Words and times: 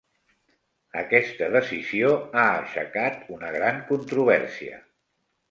Aquesta 1.01 1.49
decisió 1.55 2.09
ha 2.41 2.47
aixecat 2.55 3.21
una 3.37 3.53
gran 3.59 3.79
controvèrsia. 3.93 4.83